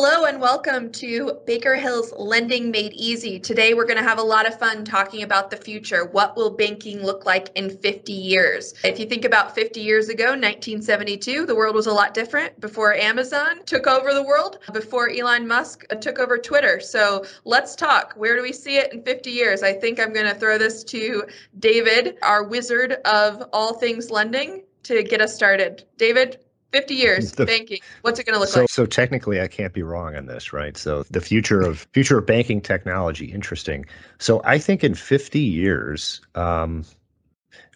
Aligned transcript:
Hello 0.00 0.26
and 0.26 0.40
welcome 0.40 0.92
to 0.92 1.40
Baker 1.44 1.74
Hill's 1.74 2.12
Lending 2.16 2.70
Made 2.70 2.92
Easy. 2.92 3.40
Today 3.40 3.74
we're 3.74 3.84
going 3.84 3.96
to 3.96 4.08
have 4.08 4.20
a 4.20 4.22
lot 4.22 4.46
of 4.46 4.56
fun 4.56 4.84
talking 4.84 5.24
about 5.24 5.50
the 5.50 5.56
future. 5.56 6.04
What 6.04 6.36
will 6.36 6.50
banking 6.50 7.02
look 7.02 7.26
like 7.26 7.48
in 7.56 7.68
50 7.68 8.12
years? 8.12 8.74
If 8.84 9.00
you 9.00 9.06
think 9.06 9.24
about 9.24 9.56
50 9.56 9.80
years 9.80 10.08
ago, 10.08 10.26
1972, 10.26 11.46
the 11.46 11.54
world 11.56 11.74
was 11.74 11.88
a 11.88 11.92
lot 11.92 12.14
different 12.14 12.60
before 12.60 12.94
Amazon 12.94 13.64
took 13.66 13.88
over 13.88 14.14
the 14.14 14.22
world, 14.22 14.60
before 14.72 15.10
Elon 15.10 15.48
Musk 15.48 15.84
uh, 15.90 15.96
took 15.96 16.20
over 16.20 16.38
Twitter. 16.38 16.78
So 16.78 17.24
let's 17.44 17.74
talk. 17.74 18.12
Where 18.14 18.36
do 18.36 18.42
we 18.42 18.52
see 18.52 18.76
it 18.76 18.92
in 18.92 19.02
50 19.02 19.30
years? 19.30 19.64
I 19.64 19.72
think 19.72 19.98
I'm 19.98 20.12
going 20.12 20.32
to 20.32 20.38
throw 20.38 20.58
this 20.58 20.84
to 20.84 21.24
David, 21.58 22.18
our 22.22 22.44
wizard 22.44 22.98
of 23.04 23.42
all 23.52 23.74
things 23.74 24.12
lending, 24.12 24.62
to 24.84 25.02
get 25.02 25.20
us 25.20 25.34
started. 25.34 25.82
David, 25.96 26.38
50 26.72 26.94
years. 26.94 27.32
The, 27.32 27.46
banking 27.46 27.78
what's 28.02 28.18
it 28.18 28.24
going 28.24 28.34
to 28.34 28.40
look 28.40 28.48
so, 28.48 28.60
like? 28.60 28.70
so 28.70 28.86
technically 28.86 29.40
i 29.40 29.48
can't 29.48 29.72
be 29.72 29.82
wrong 29.82 30.16
on 30.16 30.26
this 30.26 30.52
right? 30.52 30.76
So 30.76 31.04
the 31.04 31.20
future 31.20 31.60
of 31.62 31.86
future 31.92 32.18
of 32.18 32.26
banking 32.26 32.60
technology 32.60 33.26
interesting. 33.26 33.86
So 34.18 34.42
i 34.44 34.58
think 34.58 34.84
in 34.84 34.94
50 34.94 35.40
years 35.40 36.20
um, 36.34 36.84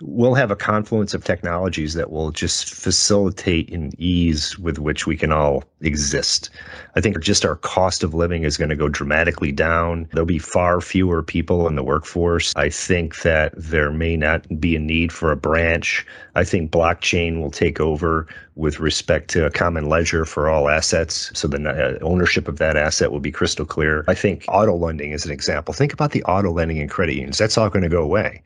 we'll 0.00 0.34
have 0.34 0.50
a 0.50 0.56
confluence 0.56 1.14
of 1.14 1.24
technologies 1.24 1.94
that 1.94 2.10
will 2.10 2.30
just 2.30 2.72
facilitate 2.72 3.72
and 3.72 3.94
ease 4.00 4.58
with 4.58 4.78
which 4.78 5.06
we 5.06 5.16
can 5.16 5.32
all 5.32 5.64
exist. 5.80 6.50
I 6.96 7.00
think 7.00 7.20
just 7.20 7.44
our 7.44 7.56
cost 7.56 8.02
of 8.02 8.14
living 8.14 8.44
is 8.44 8.56
going 8.56 8.70
to 8.70 8.76
go 8.76 8.88
dramatically 8.88 9.52
down. 9.52 10.08
There'll 10.12 10.26
be 10.26 10.38
far 10.38 10.80
fewer 10.80 11.22
people 11.22 11.66
in 11.68 11.76
the 11.76 11.82
workforce. 11.82 12.52
I 12.56 12.68
think 12.68 13.22
that 13.22 13.52
there 13.56 13.90
may 13.90 14.16
not 14.16 14.46
be 14.60 14.76
a 14.76 14.80
need 14.80 15.12
for 15.12 15.30
a 15.30 15.36
branch. 15.36 16.06
I 16.34 16.44
think 16.44 16.70
blockchain 16.70 17.40
will 17.40 17.50
take 17.50 17.80
over 17.80 18.26
with 18.54 18.80
respect 18.80 19.30
to 19.30 19.46
a 19.46 19.50
common 19.50 19.88
ledger 19.88 20.24
for 20.24 20.48
all 20.48 20.68
assets. 20.68 21.30
So 21.34 21.48
the 21.48 21.68
uh, 21.68 22.04
ownership 22.04 22.48
of 22.48 22.58
that 22.58 22.76
asset 22.76 23.10
will 23.10 23.20
be 23.20 23.32
crystal 23.32 23.64
clear. 23.64 24.04
I 24.08 24.14
think 24.14 24.44
auto 24.48 24.76
lending 24.76 25.12
is 25.12 25.24
an 25.24 25.32
example. 25.32 25.72
Think 25.72 25.92
about 25.92 26.12
the 26.12 26.22
auto 26.24 26.50
lending 26.50 26.78
and 26.80 26.90
credit 26.90 27.14
unions. 27.14 27.38
That's 27.38 27.56
all 27.56 27.70
going 27.70 27.82
to 27.82 27.88
go 27.88 28.02
away 28.02 28.42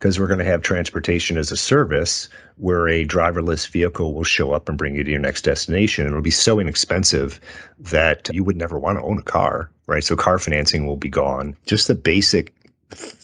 because 0.00 0.18
we're 0.18 0.26
going 0.26 0.38
to 0.38 0.46
have 0.46 0.62
transportation 0.62 0.99
as 1.08 1.50
a 1.50 1.56
service 1.56 2.28
where 2.56 2.88
a 2.88 3.06
driverless 3.06 3.68
vehicle 3.68 4.14
will 4.14 4.24
show 4.24 4.52
up 4.52 4.68
and 4.68 4.76
bring 4.76 4.94
you 4.94 5.02
to 5.02 5.10
your 5.10 5.20
next 5.20 5.42
destination. 5.42 6.06
It'll 6.06 6.20
be 6.20 6.30
so 6.30 6.58
inexpensive 6.58 7.40
that 7.78 8.28
you 8.32 8.44
would 8.44 8.56
never 8.56 8.78
want 8.78 8.98
to 8.98 9.04
own 9.04 9.18
a 9.18 9.22
car, 9.22 9.70
right? 9.86 10.04
So 10.04 10.14
car 10.14 10.38
financing 10.38 10.86
will 10.86 10.96
be 10.96 11.08
gone. 11.08 11.56
Just 11.66 11.88
the 11.88 11.94
basic 11.94 12.54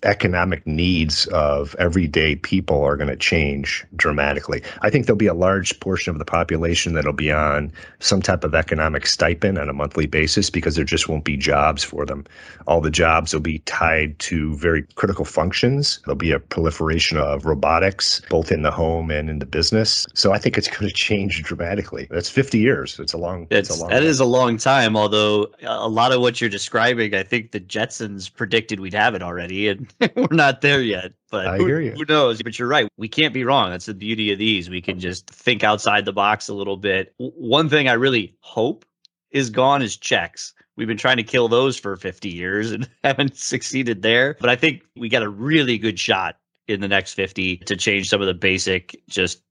economic 0.02 0.66
needs 0.66 1.26
of 1.28 1.74
everyday 1.78 2.36
people 2.36 2.82
are 2.82 2.96
going 2.96 3.08
to 3.08 3.16
change 3.16 3.84
dramatically. 3.96 4.62
I 4.82 4.90
think 4.90 5.06
there'll 5.06 5.16
be 5.16 5.26
a 5.26 5.34
large 5.34 5.78
portion 5.80 6.12
of 6.12 6.18
the 6.18 6.24
population 6.24 6.94
that'll 6.94 7.12
be 7.12 7.32
on 7.32 7.72
some 7.98 8.22
type 8.22 8.44
of 8.44 8.54
economic 8.54 9.06
stipend 9.06 9.58
on 9.58 9.68
a 9.68 9.72
monthly 9.72 10.06
basis 10.06 10.50
because 10.50 10.76
there 10.76 10.84
just 10.84 11.08
won't 11.08 11.24
be 11.24 11.36
jobs 11.36 11.82
for 11.82 12.06
them. 12.06 12.24
All 12.66 12.80
the 12.80 12.90
jobs 12.90 13.32
will 13.32 13.40
be 13.40 13.58
tied 13.60 14.18
to 14.20 14.54
very 14.56 14.82
critical 14.94 15.24
functions. 15.24 16.00
There'll 16.04 16.16
be 16.16 16.32
a 16.32 16.38
proliferation 16.38 17.18
of 17.18 17.44
robotics, 17.44 18.22
both 18.28 18.52
in 18.52 18.62
the 18.62 18.70
home 18.70 19.10
and 19.10 19.28
in 19.28 19.38
the 19.38 19.46
business. 19.46 20.06
So 20.14 20.32
I 20.32 20.38
think 20.38 20.56
it's 20.56 20.68
going 20.68 20.88
to 20.88 20.94
change 20.94 21.42
dramatically. 21.42 22.06
That's 22.10 22.28
50 22.28 22.58
years. 22.58 22.98
It's 23.00 23.12
a 23.12 23.18
long, 23.18 23.46
it's, 23.50 23.70
it's 23.70 23.78
a 23.78 23.80
long 23.80 23.90
that 23.90 24.02
is 24.02 24.20
a 24.20 24.24
long 24.24 24.56
time. 24.56 24.96
Although 24.96 25.48
a 25.62 25.88
lot 25.88 26.12
of 26.12 26.20
what 26.20 26.40
you're 26.40 26.50
describing, 26.50 27.14
I 27.14 27.22
think 27.22 27.50
the 27.50 27.60
Jetsons 27.60 28.32
predicted 28.32 28.80
we'd 28.80 28.94
have 28.94 29.14
it 29.14 29.22
already 29.22 29.55
and 29.68 29.92
we're 30.16 30.28
not 30.30 30.60
there 30.60 30.82
yet. 30.82 31.12
But 31.30 31.46
I 31.46 31.56
who, 31.56 31.66
hear 31.66 31.80
you. 31.80 31.92
who 31.92 32.04
knows? 32.04 32.42
But 32.42 32.58
you're 32.58 32.68
right. 32.68 32.88
We 32.96 33.08
can't 33.08 33.34
be 33.34 33.44
wrong. 33.44 33.70
That's 33.70 33.86
the 33.86 33.94
beauty 33.94 34.32
of 34.32 34.38
these. 34.38 34.70
We 34.70 34.80
can 34.80 34.98
just 35.00 35.28
think 35.30 35.64
outside 35.64 36.04
the 36.04 36.12
box 36.12 36.48
a 36.48 36.54
little 36.54 36.76
bit. 36.76 37.14
One 37.18 37.68
thing 37.68 37.88
I 37.88 37.94
really 37.94 38.36
hope 38.40 38.84
is 39.30 39.50
gone 39.50 39.82
is 39.82 39.96
checks. 39.96 40.54
We've 40.76 40.88
been 40.88 40.98
trying 40.98 41.16
to 41.16 41.22
kill 41.22 41.48
those 41.48 41.76
for 41.76 41.96
50 41.96 42.28
years 42.28 42.70
and 42.70 42.88
haven't 43.04 43.36
succeeded 43.36 44.02
there. 44.02 44.36
But 44.40 44.50
I 44.50 44.56
think 44.56 44.82
we 44.96 45.08
got 45.08 45.22
a 45.22 45.28
really 45.28 45.78
good 45.78 45.98
shot 45.98 46.36
in 46.68 46.80
the 46.80 46.88
next 46.88 47.14
50 47.14 47.58
to 47.58 47.76
change 47.76 48.08
some 48.08 48.20
of 48.20 48.26
the 48.26 48.34
basic 48.34 49.00
just 49.08 49.42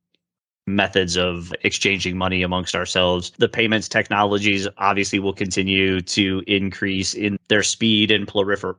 methods 0.68 1.16
of 1.18 1.53
exchanging 1.62 2.18
money 2.18 2.41
amongst 2.41 2.75
ourselves. 2.75 3.31
The 3.38 3.47
payments 3.47 3.88
technologies 3.88 4.68
obviously 4.78 5.19
will 5.19 5.34
continue 5.34 6.01
to 6.01 6.44
increase 6.47 7.13
in 7.13 7.38
their 7.47 7.63
speed 7.63 8.12
and 8.12 8.28
prolifer- 8.28 8.75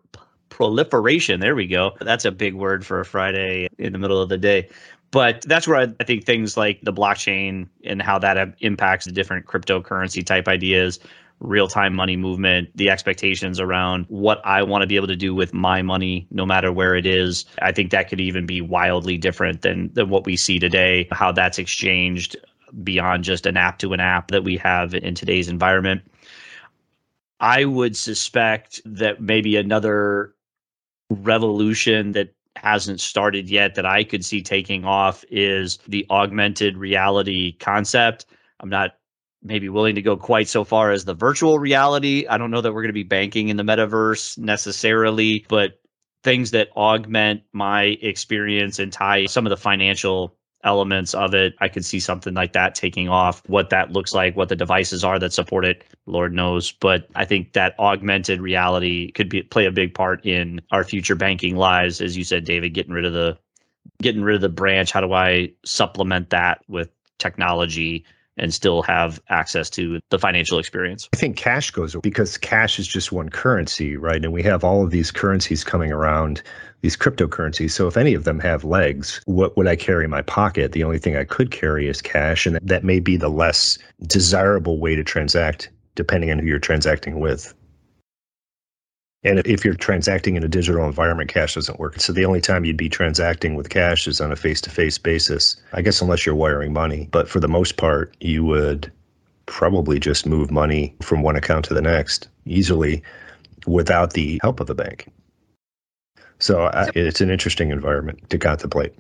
proliferation. 0.57 1.39
There 1.39 1.55
we 1.55 1.67
go. 1.67 1.93
That's 2.01 2.25
a 2.25 2.31
big 2.31 2.55
word 2.55 2.87
for 2.87 2.99
a 2.99 3.05
Friday 3.05 3.69
in 3.79 3.93
the 3.93 3.99
middle 3.99 4.23
of 4.23 4.31
the 4.31 4.39
day. 4.39 4.71
But 5.11 5.43
that's 5.43 5.69
where 5.69 5.77
I, 6.01 6.05
think 6.05 6.25
things 6.25 6.57
like 6.57 6.81
the 6.81 6.95
blockchain 6.95 7.69
and 7.85 8.01
how 8.01 8.19
that 8.21 8.55
impacts 8.61 9.05
the 9.05 9.13
different 9.13 9.45
cryptocurrency 9.45 10.25
type 10.25 10.49
ideas, 10.49 10.99
real 11.41 11.69
time 11.69 11.95
money 11.95 12.17
movement, 12.17 12.71
the 12.75 12.89
expectations 12.89 13.61
around 13.61 14.07
what 14.09 14.41
I 14.47 14.63
want 14.63 14.81
to 14.81 14.87
be 14.87 14.97
able 14.97 15.09
to 15.09 15.17
do 15.17 15.35
with 15.35 15.53
my 15.53 15.83
money, 15.83 16.27
no 16.31 16.47
matter 16.47 16.73
where 16.73 16.95
it 16.95 17.05
is. 17.05 17.45
I 17.61 17.71
think 17.71 17.91
that 17.91 18.09
could 18.09 18.21
even 18.21 18.47
be 18.47 18.63
wildly 18.63 19.19
different 19.19 19.61
than, 19.61 19.93
than 19.93 20.09
what 20.09 20.25
we 20.25 20.37
see 20.37 20.59
today, 20.59 21.07
how 21.13 21.33
that's 21.33 21.59
exchanged 21.59 22.35
beyond 22.83 23.25
just 23.25 23.45
an 23.45 23.59
app 23.59 23.79
to 23.81 23.93
an 23.93 24.01
app 24.01 24.31
that 24.31 24.43
we 24.43 24.57
have 24.57 24.95
in 24.95 25.15
today's 25.15 25.49
environment. 25.49 26.01
I 27.41 27.67
would 27.67 27.95
suspect 27.95 28.81
that 28.87 29.21
maybe 29.21 29.57
another 29.57 30.33
revolution 31.11 32.13
that 32.13 32.35
hasn't 32.57 33.01
started 33.01 33.51
yet 33.51 33.75
that 33.75 33.87
I 33.87 34.03
could 34.05 34.25
see 34.25 34.43
taking 34.43 34.85
off 34.85 35.25
is 35.31 35.79
the 35.87 36.07
augmented 36.11 36.77
reality 36.77 37.53
concept. 37.59 38.27
I'm 38.61 38.71
not 38.71 38.93
maybe 39.43 39.69
willing 39.69 39.95
to 39.95 40.03
go 40.03 40.17
quite 40.17 40.49
so 40.49 40.65
far 40.65 40.91
as 40.91 41.05
the 41.05 41.15
virtual 41.15 41.59
reality. 41.59 42.27
I 42.29 42.39
don't 42.39 42.51
know 42.51 42.61
that 42.61 42.73
we're 42.73 42.83
going 42.83 42.89
to 42.89 42.95
be 42.95 43.03
banking 43.03 43.49
in 43.49 43.57
the 43.57 43.63
metaverse 43.63 44.39
necessarily, 44.39 45.45
but 45.49 45.81
things 46.25 46.51
that 46.51 46.69
augment 46.77 47.43
my 47.53 47.83
experience 48.03 48.79
and 48.79 48.93
tie 48.93 49.27
some 49.27 49.47
of 49.47 49.51
the 49.51 49.57
financial 49.57 50.37
elements 50.67 51.15
of 51.15 51.33
it. 51.33 51.55
I 51.61 51.69
could 51.69 51.85
see 51.85 52.01
something 52.01 52.35
like 52.35 52.53
that 52.53 52.75
taking 52.75 53.09
off. 53.09 53.43
What 53.49 53.71
that 53.71 53.93
looks 53.93 54.13
like, 54.13 54.37
what 54.37 54.51
the 54.51 54.57
devices 54.57 55.05
are 55.05 55.19
that 55.19 55.33
support 55.33 55.65
it, 55.65 55.85
Lord 56.05 56.35
knows. 56.35 56.73
But 56.73 57.09
I 57.15 57.25
think 57.25 57.55
that 57.55 57.79
augmented 57.79 58.41
reality 58.41 59.13
could 59.13 59.31
be 59.31 59.43
play 59.43 59.65
a 59.65 59.73
big 59.73 59.95
part 59.95 60.27
in 60.27 60.61
our 60.73 60.85
future 60.85 61.15
banking 61.15 61.57
lives, 61.57 62.01
as 62.03 62.17
you 62.17 62.25
said, 62.25 62.45
David. 62.45 62.75
Getting 62.75 62.93
rid 62.93 63.07
of 63.07 63.15
the 63.15 63.39
getting 64.03 64.23
rid 64.23 64.35
of 64.35 64.43
the 64.43 64.49
branch. 64.49 64.91
How 64.93 65.01
do 65.01 65.13
I 65.13 65.53
supplement 65.65 66.31
that 66.31 66.63
with 66.69 66.91
technology? 67.19 68.05
And 68.37 68.53
still 68.53 68.83
have 68.83 69.21
access 69.29 69.71
to 69.71 70.01
the 70.11 70.19
financial 70.19 70.59
experience. 70.59 71.09
I 71.15 71.17
think 71.17 71.37
cash 71.37 71.71
goes 71.71 71.97
because 72.03 72.37
cash 72.39 72.79
is 72.79 72.87
just 72.87 73.13
one 73.13 73.29
currency, 73.29 73.97
right? 73.97 74.23
And 74.23 74.33
we 74.33 74.43
have 74.43 74.65
all 74.65 74.85
of 74.85 74.91
these 74.91 75.11
currencies 75.11 75.65
coming 75.65 75.93
around, 75.93 76.43
these 76.83 76.97
cryptocurrencies. 76.97 77.71
So 77.71 77.87
if 77.87 77.97
any 77.97 78.15
of 78.15 78.25
them 78.25 78.39
have 78.41 78.65
legs, 78.65 79.21
what 79.27 79.57
would 79.57 79.67
I 79.67 79.77
carry 79.77 80.05
in 80.05 80.11
my 80.11 80.23
pocket? 80.23 80.73
The 80.73 80.85
only 80.85 80.99
thing 80.99 81.17
I 81.17 81.25
could 81.25 81.51
carry 81.51 81.89
is 81.89 82.03
cash. 82.03 82.47
And 82.47 82.59
that 82.63 82.85
may 82.85 83.01
be 83.01 83.17
the 83.17 83.31
less 83.31 83.79
desirable 84.07 84.79
way 84.79 84.95
to 84.97 85.05
transact 85.05 85.71
depending 85.95 86.31
on 86.31 86.39
who 86.39 86.47
you're 86.47 86.59
transacting 86.59 87.21
with. 87.21 87.55
And 89.25 89.41
if 89.41 89.65
you're 89.65 89.75
transacting 89.75 90.37
in 90.37 90.45
a 90.45 90.49
digital 90.49 90.85
environment, 90.85 91.31
cash 91.31 91.55
doesn't 91.55 91.81
work. 91.81 91.99
So 92.01 92.13
the 92.13 92.25
only 92.25 92.41
time 92.41 92.65
you'd 92.65 92.77
be 92.77 92.89
transacting 92.89 93.55
with 93.55 93.71
cash 93.71 94.07
is 94.07 94.21
on 94.21 94.31
a 94.31 94.37
face 94.37 94.61
to 94.63 94.71
face 94.71 94.99
basis, 94.99 95.57
I 95.73 95.83
guess, 95.83 96.01
unless 96.01 96.25
you're 96.25 96.35
wiring 96.35 96.73
money. 96.73 97.09
But 97.11 97.29
for 97.29 97.41
the 97.41 97.49
most 97.49 97.77
part, 97.77 98.17
you 98.21 98.45
would 98.45 98.93
probably 99.47 99.99
just 99.99 100.27
move 100.27 100.51
money 100.51 100.95
from 101.03 101.23
one 101.23 101.37
account 101.37 101.65
to 101.67 101.75
the 101.75 101.83
next 101.83 102.29
easily 102.45 103.03
without 103.67 104.13
the 104.13 104.39
help 104.43 104.61
of 104.61 104.71
a 104.71 104.75
bank. 104.75 105.09
So 106.39 106.63
uh, 106.63 106.87
I, 106.95 106.99
it's 106.99 107.21
an 107.21 107.31
interesting 107.31 107.71
environment 107.71 108.29
to 108.31 108.39
contemplate. 108.39 108.95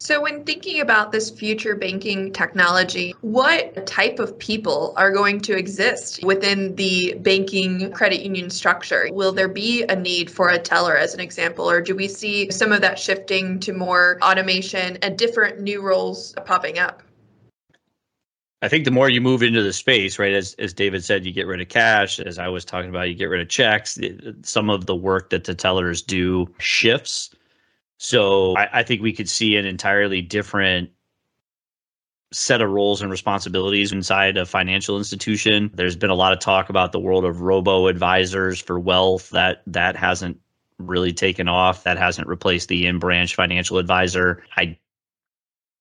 So, 0.00 0.22
when 0.22 0.44
thinking 0.44 0.80
about 0.80 1.10
this 1.10 1.28
future 1.28 1.74
banking 1.74 2.32
technology, 2.32 3.16
what 3.20 3.84
type 3.84 4.20
of 4.20 4.38
people 4.38 4.94
are 4.96 5.10
going 5.10 5.40
to 5.40 5.56
exist 5.56 6.22
within 6.22 6.76
the 6.76 7.14
banking 7.18 7.90
credit 7.90 8.22
union 8.22 8.48
structure? 8.48 9.08
Will 9.10 9.32
there 9.32 9.48
be 9.48 9.82
a 9.88 9.96
need 9.96 10.30
for 10.30 10.50
a 10.50 10.58
teller, 10.58 10.96
as 10.96 11.14
an 11.14 11.20
example, 11.20 11.68
or 11.68 11.80
do 11.80 11.96
we 11.96 12.06
see 12.06 12.48
some 12.52 12.70
of 12.70 12.80
that 12.80 12.96
shifting 12.96 13.58
to 13.58 13.72
more 13.72 14.20
automation 14.22 14.98
and 15.02 15.18
different 15.18 15.60
new 15.60 15.82
roles 15.82 16.32
popping 16.46 16.78
up? 16.78 17.02
I 18.62 18.68
think 18.68 18.84
the 18.84 18.92
more 18.92 19.08
you 19.08 19.20
move 19.20 19.42
into 19.42 19.64
the 19.64 19.72
space, 19.72 20.16
right, 20.16 20.32
as 20.32 20.54
as 20.60 20.72
David 20.72 21.02
said, 21.02 21.26
you 21.26 21.32
get 21.32 21.48
rid 21.48 21.60
of 21.60 21.68
cash. 21.68 22.20
As 22.20 22.38
I 22.38 22.46
was 22.46 22.64
talking 22.64 22.90
about, 22.90 23.08
you 23.08 23.16
get 23.16 23.26
rid 23.26 23.40
of 23.40 23.48
checks. 23.48 23.98
Some 24.42 24.70
of 24.70 24.86
the 24.86 24.96
work 24.96 25.30
that 25.30 25.42
the 25.42 25.56
tellers 25.56 26.02
do 26.02 26.48
shifts 26.58 27.30
so 27.98 28.56
I, 28.56 28.68
I 28.80 28.82
think 28.84 29.02
we 29.02 29.12
could 29.12 29.28
see 29.28 29.56
an 29.56 29.66
entirely 29.66 30.22
different 30.22 30.90
set 32.32 32.60
of 32.60 32.70
roles 32.70 33.02
and 33.02 33.10
responsibilities 33.10 33.92
inside 33.92 34.36
a 34.36 34.46
financial 34.46 34.98
institution. 34.98 35.70
There's 35.74 35.96
been 35.96 36.10
a 36.10 36.14
lot 36.14 36.32
of 36.32 36.40
talk 36.40 36.68
about 36.68 36.92
the 36.92 37.00
world 37.00 37.24
of 37.24 37.40
robo 37.40 37.86
advisors 37.86 38.60
for 38.60 38.78
wealth 38.78 39.30
that 39.30 39.62
that 39.66 39.96
hasn't 39.96 40.38
really 40.78 41.12
taken 41.12 41.48
off. 41.48 41.84
That 41.84 41.98
hasn't 41.98 42.28
replaced 42.28 42.68
the 42.68 42.86
in 42.86 42.98
branch 42.98 43.34
financial 43.34 43.78
advisor. 43.78 44.44
I 44.56 44.78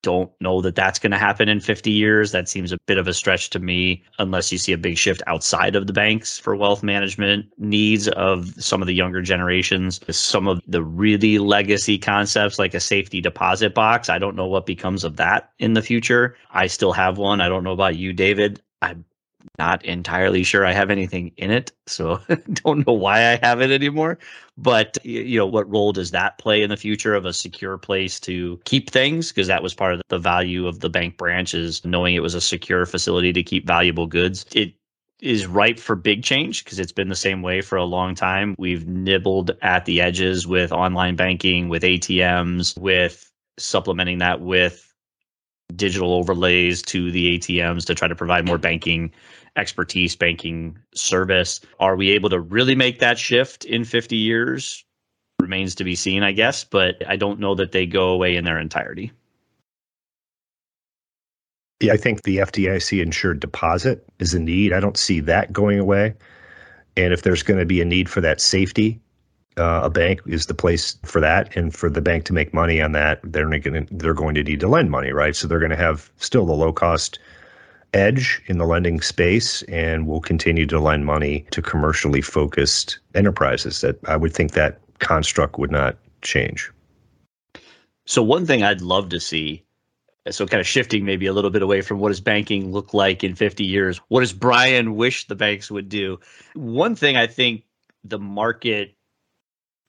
don't 0.07 0.31
know 0.39 0.61
that 0.61 0.75
that's 0.75 0.99
going 0.99 1.11
to 1.11 1.17
happen 1.17 1.49
in 1.49 1.59
50 1.59 1.91
years. 1.91 2.31
That 2.31 2.47
seems 2.47 2.71
a 2.71 2.77
bit 2.85 2.97
of 2.97 3.09
a 3.09 3.13
stretch 3.13 3.49
to 3.49 3.59
me, 3.59 4.05
unless 4.19 4.53
you 4.53 4.57
see 4.57 4.71
a 4.71 4.77
big 4.77 4.97
shift 4.97 5.21
outside 5.27 5.75
of 5.75 5.85
the 5.85 5.91
banks 5.91 6.39
for 6.39 6.55
wealth 6.55 6.81
management 6.81 7.45
needs 7.57 8.07
of 8.07 8.53
some 8.57 8.81
of 8.81 8.87
the 8.87 8.93
younger 8.93 9.21
generations. 9.21 9.99
Some 10.09 10.47
of 10.47 10.61
the 10.65 10.81
really 10.81 11.39
legacy 11.39 11.97
concepts, 11.97 12.57
like 12.57 12.73
a 12.73 12.79
safety 12.79 13.19
deposit 13.19 13.73
box, 13.73 14.07
I 14.07 14.17
don't 14.17 14.37
know 14.37 14.47
what 14.47 14.65
becomes 14.65 15.03
of 15.03 15.17
that 15.17 15.51
in 15.59 15.73
the 15.73 15.81
future. 15.81 16.37
I 16.51 16.67
still 16.67 16.93
have 16.93 17.17
one. 17.17 17.41
I 17.41 17.49
don't 17.49 17.65
know 17.65 17.73
about 17.73 17.97
you, 17.97 18.13
David. 18.13 18.61
I'm 18.81 19.03
not 19.57 19.83
entirely 19.85 20.43
sure 20.43 20.65
I 20.65 20.73
have 20.73 20.89
anything 20.89 21.31
in 21.37 21.51
it, 21.51 21.71
so 21.85 22.19
don't 22.53 22.85
know 22.85 22.93
why 22.93 23.31
I 23.31 23.39
have 23.41 23.61
it 23.61 23.71
anymore. 23.71 24.17
But 24.57 24.97
you 25.03 25.37
know, 25.37 25.45
what 25.45 25.69
role 25.69 25.91
does 25.91 26.11
that 26.11 26.37
play 26.37 26.61
in 26.61 26.69
the 26.69 26.77
future 26.77 27.13
of 27.13 27.25
a 27.25 27.33
secure 27.33 27.77
place 27.77 28.19
to 28.21 28.59
keep 28.65 28.89
things? 28.89 29.31
Because 29.31 29.47
that 29.47 29.63
was 29.63 29.73
part 29.73 29.93
of 29.93 30.01
the 30.09 30.19
value 30.19 30.67
of 30.67 30.79
the 30.79 30.89
bank 30.89 31.17
branches, 31.17 31.83
knowing 31.85 32.15
it 32.15 32.23
was 32.23 32.35
a 32.35 32.41
secure 32.41 32.85
facility 32.85 33.33
to 33.33 33.43
keep 33.43 33.67
valuable 33.67 34.07
goods. 34.07 34.45
It 34.53 34.73
is 35.19 35.47
ripe 35.47 35.79
for 35.79 35.95
big 35.95 36.23
change 36.23 36.63
because 36.63 36.79
it's 36.79 36.91
been 36.91 37.09
the 37.09 37.15
same 37.15 37.41
way 37.41 37.61
for 37.61 37.75
a 37.75 37.83
long 37.83 38.15
time. 38.15 38.55
We've 38.57 38.87
nibbled 38.87 39.51
at 39.61 39.85
the 39.85 40.01
edges 40.01 40.45
with 40.45 40.71
online 40.71 41.15
banking, 41.15 41.69
with 41.69 41.83
ATMs, 41.83 42.77
with 42.79 43.31
supplementing 43.57 44.19
that 44.19 44.41
with 44.41 44.86
digital 45.75 46.13
overlays 46.13 46.81
to 46.81 47.11
the 47.11 47.37
ATMs 47.37 47.85
to 47.85 47.95
try 47.95 48.07
to 48.07 48.15
provide 48.15 48.45
more 48.45 48.57
banking 48.57 49.11
expertise, 49.55 50.15
banking 50.15 50.77
service. 50.93 51.59
Are 51.79 51.95
we 51.95 52.11
able 52.11 52.29
to 52.29 52.39
really 52.39 52.75
make 52.75 52.99
that 52.99 53.19
shift 53.19 53.65
in 53.65 53.83
50 53.83 54.15
years? 54.15 54.85
Remains 55.41 55.75
to 55.75 55.83
be 55.83 55.95
seen, 55.95 56.23
I 56.23 56.31
guess, 56.31 56.63
but 56.63 56.95
I 57.07 57.15
don't 57.15 57.39
know 57.39 57.55
that 57.55 57.71
they 57.71 57.85
go 57.85 58.09
away 58.09 58.35
in 58.35 58.45
their 58.45 58.59
entirety. 58.59 59.11
Yeah, 61.79 61.93
I 61.93 61.97
think 61.97 62.23
the 62.23 62.37
FDIC 62.37 63.01
insured 63.03 63.39
deposit 63.39 64.03
is 64.19 64.33
a 64.33 64.39
need. 64.39 64.73
I 64.73 64.79
don't 64.79 64.97
see 64.97 65.19
that 65.21 65.53
going 65.53 65.79
away. 65.79 66.15
And 66.95 67.13
if 67.13 67.21
there's 67.21 67.43
going 67.43 67.59
to 67.59 67.65
be 67.65 67.81
a 67.81 67.85
need 67.85 68.09
for 68.09 68.21
that 68.21 68.41
safety, 68.41 68.99
uh, 69.57 69.81
a 69.83 69.89
bank 69.89 70.21
is 70.25 70.45
the 70.45 70.53
place 70.53 70.97
for 71.03 71.19
that, 71.21 71.55
and 71.55 71.73
for 71.73 71.89
the 71.89 72.01
bank 72.01 72.25
to 72.25 72.33
make 72.33 72.53
money 72.53 72.81
on 72.81 72.91
that, 72.93 73.19
they're 73.23 73.49
going 73.49 73.61
to 73.61 73.93
they're 73.95 74.13
going 74.13 74.35
to 74.35 74.43
need 74.43 74.59
to 74.59 74.67
lend 74.67 74.91
money, 74.91 75.11
right? 75.11 75.35
So 75.35 75.47
they're 75.47 75.59
going 75.59 75.71
to 75.71 75.75
have 75.75 76.11
still 76.17 76.45
the 76.45 76.53
low 76.53 76.71
cost 76.71 77.19
edge 77.93 78.41
in 78.47 78.57
the 78.57 78.65
lending 78.65 79.01
space, 79.01 79.63
and 79.63 80.07
will 80.07 80.21
continue 80.21 80.65
to 80.67 80.79
lend 80.79 81.05
money 81.05 81.45
to 81.51 81.61
commercially 81.61 82.21
focused 82.21 82.99
enterprises. 83.15 83.81
That 83.81 83.97
I 84.07 84.15
would 84.15 84.33
think 84.33 84.51
that 84.53 84.79
construct 84.99 85.57
would 85.57 85.71
not 85.71 85.97
change. 86.21 86.71
So 88.05 88.23
one 88.23 88.45
thing 88.45 88.63
I'd 88.63 88.81
love 88.81 89.09
to 89.09 89.19
see 89.19 89.63
so 90.31 90.45
kind 90.45 90.59
of 90.59 90.67
shifting 90.67 91.05
maybe 91.05 91.25
a 91.25 91.33
little 91.33 91.49
bit 91.49 91.61
away 91.61 91.81
from 91.81 91.99
what 91.99 92.09
does 92.09 92.19
banking 92.19 92.71
look 92.71 92.93
like 92.93 93.23
in 93.23 93.35
50 93.35 93.63
years 93.63 93.97
what 94.09 94.21
does 94.21 94.33
Bryan 94.33 94.95
wish 94.95 95.25
the 95.27 95.35
banks 95.35 95.71
would 95.71 95.89
do 95.89 96.19
one 96.53 96.95
thing 96.95 97.15
i 97.15 97.27
think 97.27 97.63
the 98.03 98.19
market 98.19 98.96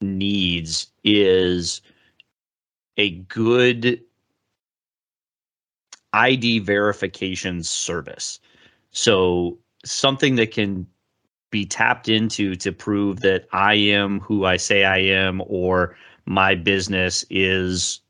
needs 0.00 0.88
is 1.04 1.80
a 2.96 3.10
good 3.10 4.00
ID 6.12 6.60
verification 6.60 7.62
service. 7.62 8.40
So 8.90 9.58
something 9.84 10.36
that 10.36 10.50
can 10.52 10.86
be 11.50 11.64
tapped 11.64 12.08
into 12.08 12.54
to 12.56 12.72
prove 12.72 13.20
that 13.20 13.46
I 13.52 13.74
am 13.74 14.20
who 14.20 14.44
I 14.44 14.56
say 14.56 14.84
I 14.84 14.98
am 14.98 15.42
or 15.46 15.96
my 16.26 16.54
business 16.54 17.24
is 17.30 18.00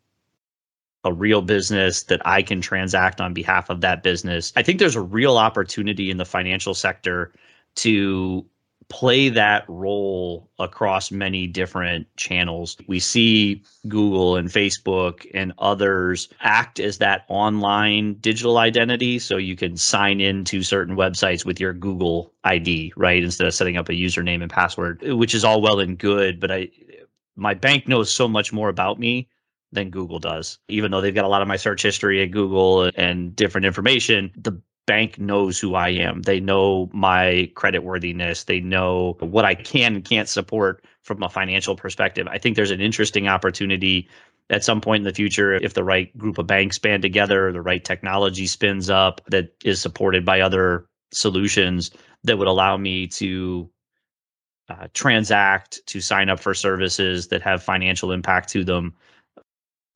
a 1.04 1.12
real 1.12 1.42
business 1.42 2.02
that 2.04 2.20
I 2.26 2.42
can 2.42 2.60
transact 2.60 3.20
on 3.20 3.32
behalf 3.32 3.70
of 3.70 3.80
that 3.82 4.02
business. 4.02 4.52
I 4.56 4.62
think 4.62 4.78
there's 4.78 4.96
a 4.96 5.00
real 5.00 5.38
opportunity 5.38 6.10
in 6.10 6.16
the 6.16 6.24
financial 6.24 6.74
sector 6.74 7.32
to 7.76 8.44
play 8.88 9.28
that 9.28 9.64
role 9.68 10.48
across 10.58 11.10
many 11.10 11.46
different 11.46 12.06
channels. 12.16 12.76
We 12.86 13.00
see 13.00 13.62
Google 13.86 14.36
and 14.36 14.48
Facebook 14.48 15.26
and 15.34 15.52
others 15.58 16.28
act 16.40 16.80
as 16.80 16.98
that 16.98 17.24
online 17.28 18.14
digital 18.14 18.58
identity. 18.58 19.18
So 19.18 19.36
you 19.36 19.56
can 19.56 19.76
sign 19.76 20.20
into 20.20 20.62
certain 20.62 20.96
websites 20.96 21.44
with 21.44 21.60
your 21.60 21.74
Google 21.74 22.32
ID, 22.44 22.94
right? 22.96 23.22
Instead 23.22 23.46
of 23.46 23.54
setting 23.54 23.76
up 23.76 23.88
a 23.88 23.92
username 23.92 24.42
and 24.42 24.50
password, 24.50 25.02
which 25.02 25.34
is 25.34 25.44
all 25.44 25.60
well 25.60 25.80
and 25.80 25.98
good. 25.98 26.40
But 26.40 26.50
I, 26.50 26.70
my 27.36 27.54
bank 27.54 27.88
knows 27.88 28.10
so 28.10 28.26
much 28.26 28.52
more 28.52 28.70
about 28.70 28.98
me 28.98 29.28
than 29.70 29.90
Google 29.90 30.18
does. 30.18 30.58
Even 30.68 30.90
though 30.90 31.02
they've 31.02 31.14
got 31.14 31.26
a 31.26 31.28
lot 31.28 31.42
of 31.42 31.48
my 31.48 31.56
search 31.56 31.82
history 31.82 32.22
at 32.22 32.30
Google 32.30 32.90
and 32.96 33.36
different 33.36 33.66
information, 33.66 34.30
the 34.34 34.58
bank 34.88 35.18
knows 35.18 35.60
who 35.60 35.74
I 35.74 35.90
am. 35.90 36.22
They 36.22 36.40
know 36.40 36.88
my 36.94 37.52
credit 37.54 37.84
worthiness. 37.84 38.44
They 38.44 38.58
know 38.58 39.16
what 39.20 39.44
I 39.44 39.54
can 39.54 39.94
and 39.94 40.04
can't 40.04 40.28
support 40.28 40.82
from 41.02 41.22
a 41.22 41.28
financial 41.28 41.76
perspective. 41.76 42.26
I 42.26 42.38
think 42.38 42.56
there's 42.56 42.70
an 42.70 42.80
interesting 42.80 43.28
opportunity 43.28 44.08
at 44.48 44.64
some 44.64 44.80
point 44.80 45.02
in 45.02 45.04
the 45.04 45.12
future 45.12 45.52
if 45.52 45.74
the 45.74 45.84
right 45.84 46.16
group 46.16 46.38
of 46.38 46.46
banks 46.46 46.78
band 46.78 47.02
together, 47.02 47.52
the 47.52 47.60
right 47.60 47.84
technology 47.84 48.46
spins 48.46 48.88
up 48.88 49.20
that 49.28 49.54
is 49.62 49.78
supported 49.78 50.24
by 50.24 50.40
other 50.40 50.86
solutions 51.12 51.90
that 52.24 52.38
would 52.38 52.48
allow 52.48 52.78
me 52.78 53.06
to 53.08 53.68
uh, 54.70 54.88
transact, 54.94 55.80
to 55.86 56.00
sign 56.00 56.30
up 56.30 56.40
for 56.40 56.54
services 56.54 57.28
that 57.28 57.42
have 57.42 57.62
financial 57.62 58.10
impact 58.10 58.48
to 58.48 58.64
them 58.64 58.94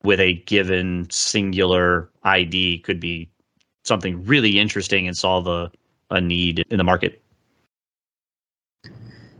with 0.03 0.19
a 0.19 0.33
given 0.45 1.07
singular 1.09 2.11
ID 2.23 2.79
could 2.79 2.99
be 2.99 3.32
something 3.83 4.23
really 4.25 4.59
interesting 4.59 5.07
and 5.07 5.17
solve 5.17 5.47
a, 5.47 5.71
a 6.09 6.21
need 6.21 6.65
in 6.69 6.77
the 6.77 6.83
market. 6.83 7.22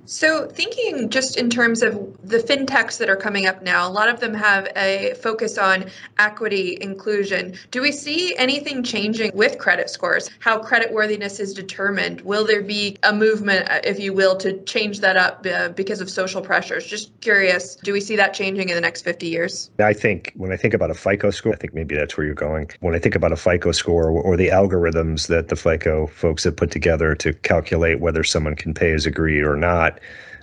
So, 0.05 0.47
thinking 0.47 1.09
just 1.09 1.37
in 1.37 1.49
terms 1.49 1.81
of 1.81 1.93
the 2.23 2.39
fintechs 2.39 2.97
that 2.97 3.09
are 3.09 3.15
coming 3.15 3.45
up 3.45 3.61
now, 3.61 3.87
a 3.87 3.91
lot 3.91 4.09
of 4.09 4.19
them 4.19 4.33
have 4.33 4.67
a 4.75 5.13
focus 5.21 5.57
on 5.57 5.85
equity 6.19 6.77
inclusion. 6.81 7.55
Do 7.71 7.81
we 7.81 7.93
see 7.93 8.35
anything 8.35 8.83
changing 8.83 9.31
with 9.33 9.57
credit 9.59 9.89
scores? 9.89 10.29
How 10.39 10.59
credit 10.59 10.91
worthiness 10.91 11.39
is 11.39 11.53
determined? 11.53 12.19
Will 12.21 12.45
there 12.45 12.61
be 12.61 12.97
a 13.03 13.13
movement, 13.13 13.69
uh, 13.69 13.79
if 13.85 13.97
you 13.97 14.11
will, 14.11 14.35
to 14.37 14.61
change 14.63 14.99
that 14.99 15.15
up 15.15 15.45
uh, 15.49 15.69
because 15.69 16.01
of 16.01 16.09
social 16.09 16.41
pressures? 16.41 16.85
Just 16.85 17.17
curious, 17.21 17.75
do 17.77 17.93
we 17.93 18.01
see 18.01 18.17
that 18.17 18.33
changing 18.33 18.67
in 18.67 18.75
the 18.75 18.81
next 18.81 19.03
50 19.03 19.27
years? 19.27 19.71
I 19.79 19.93
think 19.93 20.33
when 20.35 20.51
I 20.51 20.57
think 20.57 20.73
about 20.73 20.91
a 20.91 20.95
FICO 20.95 21.31
score, 21.31 21.53
I 21.53 21.55
think 21.55 21.73
maybe 21.73 21.95
that's 21.95 22.17
where 22.17 22.25
you're 22.25 22.35
going. 22.35 22.69
When 22.81 22.93
I 22.93 22.99
think 22.99 23.15
about 23.15 23.31
a 23.31 23.37
FICO 23.37 23.71
score 23.71 24.09
or 24.09 24.35
the 24.35 24.49
algorithms 24.49 25.27
that 25.27 25.47
the 25.47 25.55
FICO 25.55 26.07
folks 26.07 26.43
have 26.43 26.57
put 26.57 26.71
together 26.71 27.15
to 27.15 27.33
calculate 27.33 28.01
whether 28.01 28.23
someone 28.25 28.55
can 28.55 28.73
pay 28.73 28.91
as 28.91 29.05
agreed 29.05 29.43
or 29.43 29.55
not 29.55 29.92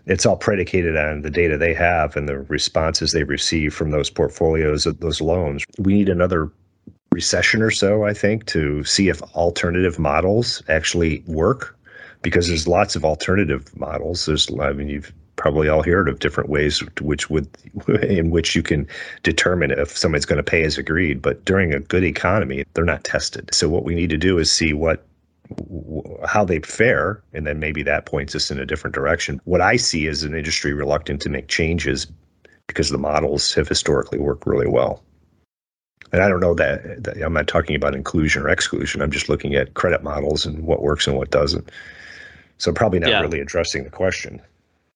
it's 0.07 0.27
all 0.27 0.37
predicated 0.37 0.97
on 0.97 1.23
the 1.23 1.31
data 1.31 1.57
they 1.57 1.75
have 1.75 2.17
and 2.17 2.29
the 2.29 2.39
responses 2.41 3.13
they 3.13 3.25
receive 3.25 3.75
from 3.75 3.91
those 3.91 4.11
portfolios 4.11 4.87
of 4.87 5.01
those 5.01 5.21
loans. 5.21 5.65
We 5.79 5.95
need 5.95 6.09
another 6.09 6.51
recession 7.13 7.63
or 7.63 7.71
so, 7.71 8.05
I 8.05 8.15
think, 8.15 8.47
to 8.47 8.85
see 8.85 9.09
if 9.09 9.21
alternative 9.35 9.99
models 9.99 10.63
actually 10.69 11.23
work 11.27 11.77
because 12.23 12.49
there's 12.49 12.69
lots 12.69 12.97
of 12.97 13.05
alternative 13.05 13.77
models. 13.79 14.27
There's, 14.27 14.49
I 14.61 14.73
mean, 14.73 14.89
you've 14.89 15.13
probably 15.37 15.69
all 15.69 15.83
heard 15.83 16.09
of 16.09 16.19
different 16.19 16.51
ways 16.51 16.83
which 17.01 17.31
would 17.31 17.49
in 18.03 18.31
which 18.31 18.55
you 18.55 18.63
can 18.63 18.87
determine 19.23 19.71
if 19.71 19.97
somebody's 19.97 20.27
going 20.27 20.37
to 20.37 20.43
pay 20.43 20.63
as 20.65 20.77
agreed 20.77 21.23
but 21.23 21.43
during 21.47 21.73
a 21.73 21.81
good 21.81 22.05
economy 22.05 22.63
they're 22.75 22.85
not 22.85 23.03
tested 23.05 23.49
so 23.51 23.67
what 23.67 23.83
we 23.83 23.95
need 23.95 24.11
to 24.11 24.19
do 24.19 24.37
is 24.37 24.53
see 24.53 24.75
what 24.75 25.07
how 26.27 26.45
they 26.45 26.61
fare, 26.61 27.23
and 27.33 27.47
then 27.47 27.59
maybe 27.59 27.83
that 27.83 28.07
points 28.07 28.35
us 28.35 28.51
in 28.51 28.59
a 28.59 28.67
different 28.67 28.95
direction. 28.95 29.41
What 29.45 29.61
I 29.61 29.77
see 29.77 30.07
is 30.07 30.23
an 30.23 30.35
industry 30.35 30.73
reluctant 30.73 31.21
to 31.23 31.29
make 31.29 31.49
changes 31.49 32.07
because 32.67 32.91
the 32.91 32.99
models 32.99 33.53
have 33.55 33.69
historically 33.69 34.19
worked 34.19 34.47
really 34.47 34.69
well. 34.69 35.03
And 36.13 36.23
I 36.23 36.29
don't 36.29 36.41
know 36.41 36.55
that, 36.55 37.05
that, 37.05 37.23
I'm 37.23 37.33
not 37.33 37.47
talking 37.47 37.77
about 37.77 37.95
inclusion 37.95 38.43
or 38.43 38.49
exclusion. 38.49 39.03
I'm 39.03 39.11
just 39.11 39.29
looking 39.29 39.55
at 39.55 39.75
credit 39.75 40.03
models 40.03 40.45
and 40.45 40.65
what 40.65 40.83
works 40.83 41.07
and 41.07 41.17
what 41.17 41.31
doesn't. 41.31 41.71
So 42.59 42.73
probably 42.73 42.99
not 42.99 43.11
yeah. 43.11 43.21
really 43.21 43.41
addressing 43.41 43.85
the 43.85 43.91
question. 43.91 44.41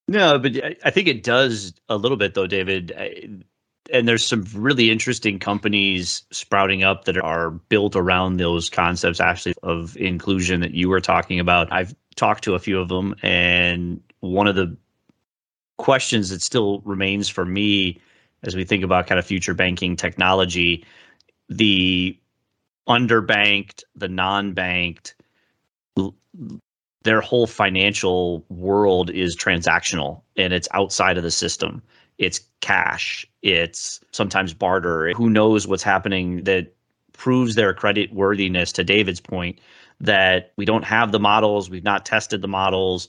No, 0.07 0.39
but 0.39 0.53
I 0.85 0.91
think 0.91 1.09
it 1.09 1.23
does 1.23 1.73
a 1.89 1.97
little 1.97 2.17
bit 2.17 2.35
though, 2.35 2.47
David 2.47 3.45
and 3.93 4.09
there's 4.09 4.25
some 4.25 4.45
really 4.55 4.91
interesting 4.91 5.39
companies 5.39 6.23
sprouting 6.31 6.83
up 6.83 7.05
that 7.05 7.19
are 7.19 7.51
built 7.51 7.95
around 7.95 8.39
those 8.39 8.71
concepts 8.71 9.21
actually 9.21 9.55
of 9.63 9.97
inclusion 9.97 10.61
that 10.61 10.73
you 10.73 10.89
were 10.89 11.01
talking 11.01 11.39
about. 11.39 11.71
I've 11.73 11.95
talked 12.17 12.45
to 12.45 12.55
a 12.55 12.59
few 12.59 12.81
of 12.81 12.89
them 12.89 13.15
and 13.23 14.01
one 14.21 14.47
of 14.47 14.57
the 14.57 14.77
questions 15.77 16.31
that 16.31 16.41
still 16.41 16.81
remains 16.81 17.29
for 17.29 17.45
me 17.45 18.01
as 18.43 18.55
we 18.55 18.65
think 18.65 18.85
about 18.85 19.07
kind 19.07 19.19
of 19.19 19.27
future 19.27 19.55
banking 19.55 19.97
technology, 19.97 20.85
the 21.49 22.19
underbanked, 22.89 23.83
the 23.97 24.09
non-banked 24.09 25.15
their 27.05 27.21
whole 27.21 27.47
financial 27.47 28.45
world 28.49 29.11
is 29.11 29.37
transactional 29.37 30.23
and 30.37 30.53
it's 30.53 30.69
outside 30.73 31.17
of 31.17 31.23
the 31.23 31.31
system 31.31 31.83
it's 32.19 32.41
cash, 32.61 33.27
it's 33.43 34.01
sometimes 34.13 34.55
barter. 34.55 35.13
Who 35.13 35.31
knows 35.31 35.67
what's 35.67 35.83
happening 35.83 36.45
that 36.45 36.75
proves 37.13 37.55
their 37.55 37.75
credit 37.75 38.13
worthiness 38.13 38.73
to 38.73 38.85
David's 38.85 39.21
point 39.21 39.61
that 40.01 40.53
we 40.57 40.65
don't 40.65 40.85
have 40.85 41.13
the 41.13 41.21
models, 41.21 41.71
we've 41.71 41.85
not 41.85 42.05
tested 42.05 42.43
the 42.43 42.49
models. 42.49 43.09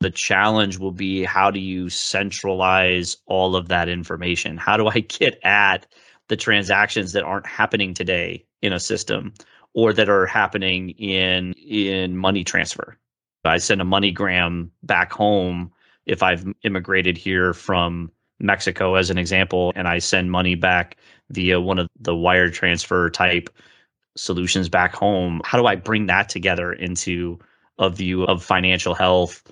The 0.00 0.10
challenge 0.10 0.78
will 0.78 0.92
be 0.92 1.24
how 1.24 1.50
do 1.50 1.58
you 1.58 1.88
centralize 1.88 3.16
all 3.26 3.56
of 3.56 3.68
that 3.68 3.88
information? 3.88 4.56
How 4.56 4.76
do 4.76 4.86
I 4.86 5.00
get 5.00 5.38
at 5.44 5.86
the 6.28 6.36
transactions 6.36 7.12
that 7.12 7.24
aren't 7.24 7.46
happening 7.46 7.94
today 7.94 8.44
in 8.62 8.72
a 8.72 8.80
system 8.80 9.32
or 9.74 9.92
that 9.92 10.08
are 10.08 10.26
happening 10.26 10.90
in 10.90 11.52
in 11.54 12.16
money 12.16 12.44
transfer? 12.44 12.96
I 13.44 13.58
send 13.58 13.80
a 13.80 13.84
MoneyGram 13.84 14.70
back 14.82 15.12
home 15.12 15.72
if 16.08 16.22
I've 16.22 16.44
immigrated 16.62 17.16
here 17.16 17.52
from 17.54 18.10
Mexico 18.40 18.94
as 18.94 19.10
an 19.10 19.18
example 19.18 19.72
and 19.76 19.86
I 19.86 19.98
send 19.98 20.30
money 20.30 20.54
back 20.54 20.96
via 21.30 21.60
one 21.60 21.78
of 21.78 21.88
the 22.00 22.16
wire 22.16 22.50
transfer 22.50 23.10
type 23.10 23.50
solutions 24.16 24.68
back 24.68 24.94
home, 24.94 25.40
how 25.44 25.58
do 25.58 25.66
I 25.66 25.76
bring 25.76 26.06
that 26.06 26.28
together 26.28 26.72
into 26.72 27.38
a 27.78 27.90
view 27.90 28.24
of 28.24 28.42
financial 28.42 28.94
health? 28.94 29.42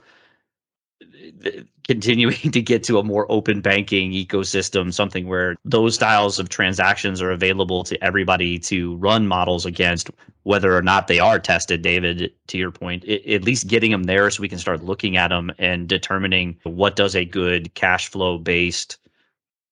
Continuing 1.89 2.35
to 2.53 2.61
get 2.61 2.83
to 2.85 2.99
a 2.99 3.05
more 3.05 3.31
open 3.31 3.61
banking 3.61 4.13
ecosystem, 4.13 4.93
something 4.93 5.27
where 5.27 5.57
those 5.65 5.95
styles 5.95 6.39
of 6.39 6.49
transactions 6.49 7.23
are 7.23 7.31
available 7.31 7.85
to 7.85 8.03
everybody 8.03 8.59
to 8.59 8.97
run 8.97 9.27
models 9.27 9.65
against, 9.65 10.11
whether 10.43 10.77
or 10.77 10.83
not 10.83 11.07
they 11.07 11.21
are 11.21 11.39
tested. 11.39 11.83
David, 11.83 12.33
to 12.49 12.59
your 12.59 12.71
point, 12.71 13.05
it, 13.05 13.27
at 13.33 13.45
least 13.45 13.69
getting 13.69 13.93
them 13.93 14.05
there 14.05 14.31
so 14.31 14.41
we 14.41 14.49
can 14.49 14.59
start 14.59 14.85
looking 14.85 15.17
at 15.17 15.29
them 15.29 15.53
and 15.59 15.89
determining 15.89 16.57
what 16.65 16.97
does 16.97 17.15
a 17.15 17.25
good 17.25 17.73
cash 17.75 18.09
flow 18.09 18.39
based 18.39 18.99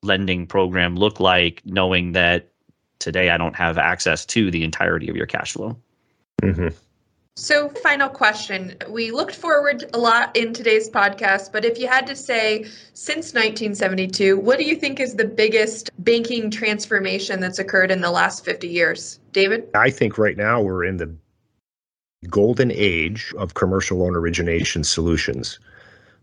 lending 0.03 0.47
program 0.47 0.97
look 0.97 1.19
like, 1.19 1.63
knowing 1.65 2.13
that 2.13 2.51
today 2.99 3.31
I 3.31 3.37
don't 3.37 3.57
have 3.57 3.79
access 3.79 4.25
to 4.27 4.51
the 4.51 4.63
entirety 4.63 5.09
of 5.09 5.17
your 5.17 5.27
cash 5.27 5.53
flow. 5.53 5.77
Mm-hmm. 6.43 6.69
So, 7.37 7.69
final 7.69 8.09
question. 8.09 8.77
We 8.89 9.11
looked 9.11 9.35
forward 9.35 9.91
a 9.93 9.99
lot 9.99 10.37
in 10.37 10.53
today's 10.53 10.89
podcast, 10.89 11.51
but 11.51 11.65
if 11.65 11.81
you 11.81 11.89
had 11.89 12.07
to 12.07 12.15
say 12.15 12.63
since 12.93 13.35
1972, 13.35 14.39
what 14.39 14.57
do 14.57 14.65
you 14.65 14.77
think 14.77 15.01
is 15.01 15.17
the 15.17 15.25
biggest 15.25 15.91
banking 15.99 16.49
transformation 16.49 17.41
that's 17.41 17.59
occurred 17.59 17.91
in 17.91 18.03
the 18.03 18.13
last 18.13 18.45
50 18.45 18.69
years? 18.69 19.19
David? 19.33 19.69
I 19.75 19.91
think 19.91 20.17
right 20.17 20.37
now 20.37 20.63
we're 20.63 20.85
in 20.85 20.99
the 20.99 21.13
golden 22.31 22.71
age 22.71 23.35
of 23.37 23.55
commercial 23.55 23.99
loan 23.99 24.15
origination 24.15 24.85
solutions. 24.85 25.59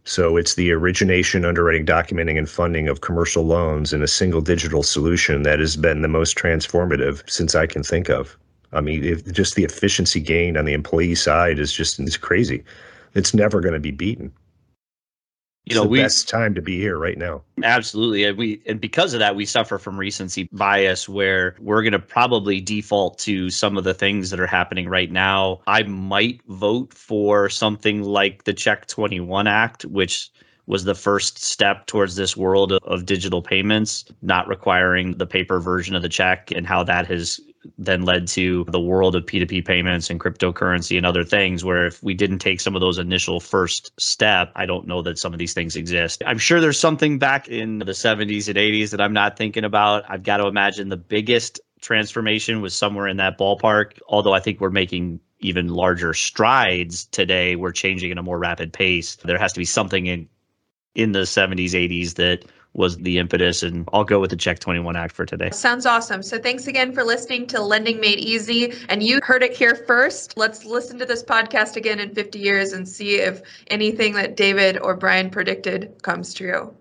So 0.06 0.38
it's 0.38 0.56
the 0.56 0.72
origination, 0.72 1.44
underwriting, 1.44 1.86
documenting, 1.86 2.38
and 2.38 2.50
funding 2.50 2.88
of 2.88 3.02
commercial 3.02 3.46
loans 3.46 3.92
in 3.92 4.02
a 4.02 4.08
single 4.08 4.42
digital 4.42 4.82
solution 4.82 5.44
that 5.44 5.60
has 5.60 5.76
been 5.76 6.04
the 6.04 6.08
most 6.08 6.38
transformative 6.38 7.30
since 7.30 7.54
I 7.54 7.68
can 7.68 7.84
think 7.84 8.10
of. 8.10 8.38
I 8.74 8.82
mean, 8.82 9.04
if, 9.04 9.32
just 9.32 9.56
the 9.56 9.64
efficiency 9.64 10.20
gained 10.20 10.58
on 10.58 10.66
the 10.66 10.74
employee 10.74 11.16
side 11.16 11.60
is 11.60 11.74
just 11.74 12.00
it's 12.00 12.18
crazy. 12.18 12.64
It's 13.14 13.34
never 13.34 13.60
going 13.60 13.74
to 13.74 13.80
be 13.80 13.92
beaten. 13.92 14.32
You 15.66 15.76
know, 15.76 15.84
the 15.84 15.90
we, 15.90 16.02
best 16.02 16.28
time 16.28 16.56
to 16.56 16.62
be 16.62 16.80
here 16.80 16.98
right 16.98 17.18
now. 17.18 17.44
Absolutely, 17.64 18.24
and 18.24 18.36
we 18.36 18.64
and 18.66 18.82
because 18.82 19.14
of 19.14 19.20
that, 19.20 19.36
we 19.36 19.46
suffer 19.46 19.78
from 19.78 20.00
recency 20.00 20.50
bias, 20.52 21.08
where 21.08 21.56
we're 21.60 21.84
going 21.84 21.92
to 21.92 22.00
probably 22.00 22.60
default 22.60 23.20
to 23.20 23.52
some 23.52 23.78
of 23.78 23.84
the 23.84 23.94
things 23.94 24.32
that 24.32 24.40
are 24.40 24.48
happening 24.48 24.90
right 24.90 25.12
now. 25.12 25.62
I 25.68 25.84
might 25.84 26.42
vote 26.48 26.96
for 26.96 27.48
something 27.48 28.02
like 28.02 28.46
the 28.46 28.54
Check 28.54 28.88
Twenty 28.88 29.20
One 29.20 29.46
Act, 29.46 29.86
which 29.86 30.32
was 30.66 30.86
the 30.86 30.96
first 30.96 31.44
step 31.44 31.86
towards 31.86 32.16
this 32.16 32.36
world 32.36 32.72
of 32.72 33.06
digital 33.06 33.44
payments, 33.44 34.06
not 34.24 34.48
requiring 34.48 35.18
the 35.18 35.28
paper 35.28 35.60
version 35.60 35.96
of 35.96 36.02
the 36.02 36.10
check, 36.10 36.50
and 36.50 36.66
how 36.66 36.84
that 36.84 37.06
has 37.06 37.40
then 37.78 38.04
led 38.04 38.28
to 38.28 38.66
the 38.70 38.80
world 38.80 39.16
of 39.16 39.26
P2P 39.26 39.66
payments 39.66 40.10
and 40.10 40.20
cryptocurrency 40.20 40.98
and 40.98 41.06
other 41.06 41.24
things 41.24 41.64
where 41.64 41.86
if 41.86 42.02
we 42.02 42.14
didn't 42.14 42.40
take 42.40 42.60
some 42.60 42.76
of 42.76 42.82
those 42.82 42.98
initial 42.98 43.40
first 43.40 43.92
step, 44.00 44.52
I 44.56 44.66
don't 44.66 44.88
know 44.88 45.02
that 45.04 45.20
some 45.20 45.34
of 45.34 45.40
these 45.40 45.54
things 45.54 45.76
exist. 45.76 46.24
I'm 46.26 46.38
sure 46.38 46.60
there's 46.60 46.80
something 46.80 47.20
back 47.20 47.48
in 47.48 47.80
the 47.80 47.86
70s 47.86 48.48
and 48.48 48.58
80s 48.58 48.90
that 48.92 49.02
I'm 49.02 49.14
not 49.14 49.38
thinking 49.38 49.64
about. 49.64 50.04
I've 50.10 50.24
got 50.24 50.38
to 50.38 50.48
imagine 50.48 50.90
the 50.90 50.98
biggest 50.98 51.60
transformation 51.82 52.62
was 52.62 52.74
somewhere 52.74 53.08
in 53.08 53.18
that 53.18 53.38
ballpark, 53.38 54.00
although 54.08 54.34
I 54.34 54.40
think 54.40 54.60
we're 54.60 54.70
making 54.70 55.20
even 55.40 55.70
larger 55.70 56.14
strides 56.14 57.06
today. 57.06 57.56
We're 57.56 57.72
changing 57.72 58.12
at 58.12 58.18
a 58.18 58.24
more 58.24 58.38
rapid 58.38 58.74
pace. 58.74 59.16
There 59.18 59.40
has 59.40 59.54
to 59.54 59.60
be 59.60 59.66
something 59.66 60.06
in 60.06 60.30
in 60.94 61.14
the 61.14 61.20
70s, 61.20 61.72
80s 61.72 62.16
that 62.16 62.44
was 62.74 62.98
the 62.98 63.18
impetus. 63.18 63.64
And 63.64 63.88
I'll 63.94 64.04
go 64.04 64.20
with 64.20 64.30
the 64.30 64.36
Check 64.36 64.60
21 64.60 64.96
Act 64.96 65.14
for 65.14 65.26
today. 65.26 65.50
Sounds 65.52 65.86
awesome. 65.86 66.24
So 66.24 66.40
thanks 66.40 66.68
again 66.68 66.94
for 66.94 67.04
listening 67.04 67.48
to 67.48 67.62
Lending 67.62 68.00
Made 68.00 68.20
Easy. 68.20 68.74
And 68.90 69.04
you 69.04 69.20
heard 69.24 69.44
it 69.44 69.56
here 69.56 69.76
first. 69.76 70.38
Let's 70.38 70.66
listen 70.66 70.98
to 71.00 71.06
this 71.06 71.24
podcast 71.24 71.76
again 71.76 72.00
in 72.00 72.14
50 72.14 72.40
years 72.40 72.74
and 72.74 72.88
see 72.88 73.16
if 73.16 73.42
anything 73.68 74.14
that 74.14 74.38
David 74.38 74.78
or 74.80 74.96
Bryan 74.96 75.30
predicted 75.30 76.02
comes 76.02 76.34
true. 76.34 76.74